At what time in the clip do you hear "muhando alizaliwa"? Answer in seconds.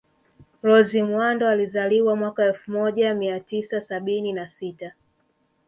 1.03-2.15